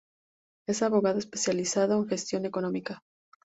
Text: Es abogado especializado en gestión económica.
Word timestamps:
Es 0.67 0.81
abogado 0.81 1.19
especializado 1.19 1.93
en 1.95 2.07
gestión 2.07 2.45
económica. 2.47 3.03